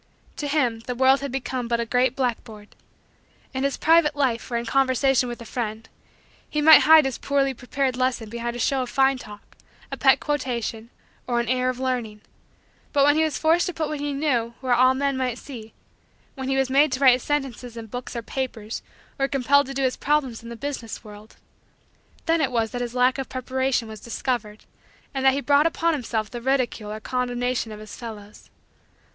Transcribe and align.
To 0.37 0.47
him, 0.47 0.79
the 0.87 0.95
world 0.95 1.19
had 1.19 1.31
become 1.31 1.67
but 1.67 1.79
a 1.79 1.85
great 1.85 2.15
blackboard. 2.15 2.69
In 3.53 3.63
his 3.63 3.77
private 3.77 4.15
life 4.15 4.49
or 4.49 4.57
in 4.57 4.65
conversation 4.65 5.29
with 5.29 5.39
a 5.39 5.45
friend, 5.45 5.87
he 6.49 6.59
might 6.59 6.79
hide 6.81 7.05
his 7.05 7.19
poorly 7.19 7.53
prepared 7.53 7.95
lesson 7.95 8.27
behind 8.27 8.55
a 8.55 8.59
show 8.59 8.81
of 8.81 8.89
fine 8.89 9.19
talk, 9.19 9.55
a 9.91 9.97
pet 9.97 10.19
quotation, 10.19 10.89
or 11.27 11.39
an 11.39 11.47
air 11.47 11.69
of 11.69 11.79
learning; 11.79 12.21
but 12.91 13.03
when 13.05 13.15
he 13.15 13.23
was 13.23 13.37
forced 13.37 13.67
to 13.67 13.75
put 13.75 13.89
what 13.89 13.99
he 13.99 14.11
knew 14.11 14.55
where 14.59 14.73
all 14.73 14.95
men 14.95 15.17
might 15.17 15.37
see 15.37 15.71
when 16.33 16.49
he 16.49 16.57
was 16.57 16.67
made 16.71 16.91
to 16.93 16.99
write 16.99 17.13
his 17.13 17.21
sentences 17.21 17.77
in 17.77 17.85
books 17.85 18.15
or 18.15 18.23
papers 18.23 18.81
or 19.19 19.27
compelled 19.27 19.67
to 19.67 19.73
do 19.75 19.83
his 19.83 19.97
problems 19.97 20.41
in 20.41 20.49
the 20.49 20.55
business 20.55 21.03
world 21.03 21.35
then 22.25 22.41
it 22.41 22.51
was 22.51 22.71
that 22.71 22.81
his 22.81 22.95
lack 22.95 23.19
of 23.19 23.29
preparation 23.29 23.87
was 23.87 23.99
discovered, 23.99 24.65
and 25.13 25.23
that 25.23 25.33
he 25.33 25.41
brought 25.41 25.67
upon 25.67 25.93
himself 25.93 26.31
the 26.31 26.41
ridicule 26.41 26.91
or 26.91 26.99
condemnation 26.99 27.71
of 27.71 27.79
his 27.79 27.95
fellows. 27.95 28.49